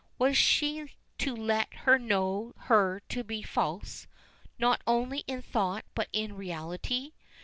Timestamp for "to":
1.19-1.35, 3.09-3.23